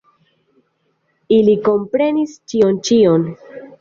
Ili 1.37 1.55
komprenis 1.67 2.35
ĉion, 2.53 2.81
ĉion! 2.89 3.29